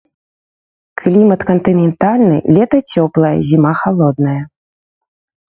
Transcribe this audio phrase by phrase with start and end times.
[1.01, 4.37] Клімат кантынентальны, лета цёплае, зіма халодная.